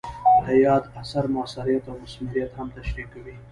[0.45, 3.35] د یاد اثر مؤثریت او مثمریت هم تشریح کوي.